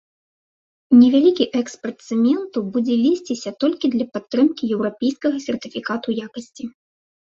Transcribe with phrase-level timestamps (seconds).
[1.01, 6.63] Невялікі экспарт цэменту будзе весціся толькі для падтрымкі еўрапейскага сертыфікату якасці.